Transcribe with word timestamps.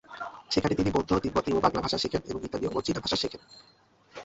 সেখানে 0.49 0.73
তিনি 0.75 0.89
বৌদ্ধ, 0.91 1.11
তিববতি 1.19 1.49
ও 1.53 1.59
বাংলা 1.59 1.81
ভাষা 1.81 1.97
শেখেন 1.97 2.21
এবং 2.25 2.41
ইতালীয় 2.45 2.71
ও 2.75 2.79
চীনা 2.81 2.99
ভাষা 2.99 3.15
শেখেন। 3.15 3.41